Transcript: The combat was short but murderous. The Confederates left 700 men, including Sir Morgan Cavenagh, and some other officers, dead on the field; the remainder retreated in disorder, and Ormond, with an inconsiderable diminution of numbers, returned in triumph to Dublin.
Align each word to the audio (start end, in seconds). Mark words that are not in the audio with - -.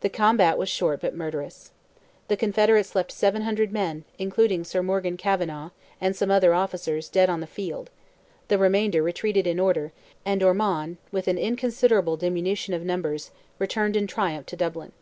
The 0.00 0.08
combat 0.08 0.56
was 0.56 0.70
short 0.70 1.02
but 1.02 1.14
murderous. 1.14 1.70
The 2.28 2.38
Confederates 2.38 2.94
left 2.94 3.12
700 3.12 3.70
men, 3.70 4.04
including 4.18 4.64
Sir 4.64 4.82
Morgan 4.82 5.18
Cavenagh, 5.18 5.72
and 6.00 6.16
some 6.16 6.30
other 6.30 6.54
officers, 6.54 7.10
dead 7.10 7.28
on 7.28 7.40
the 7.40 7.46
field; 7.46 7.90
the 8.48 8.56
remainder 8.56 9.02
retreated 9.02 9.46
in 9.46 9.58
disorder, 9.58 9.92
and 10.24 10.42
Ormond, 10.42 10.96
with 11.12 11.28
an 11.28 11.36
inconsiderable 11.36 12.16
diminution 12.16 12.72
of 12.72 12.80
numbers, 12.82 13.30
returned 13.58 13.94
in 13.94 14.06
triumph 14.06 14.46
to 14.46 14.56
Dublin. 14.56 14.92